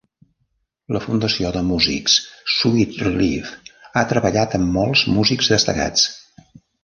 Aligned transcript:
La 0.95 1.01
fundació 1.01 1.51
de 1.57 1.61
músics 1.67 2.15
Sweet 2.53 2.97
Relief 3.03 3.51
ha 4.01 4.05
treballat 4.13 4.57
amb 4.61 4.75
molts 4.81 5.07
músics 5.19 5.53
destacats. 5.55 6.09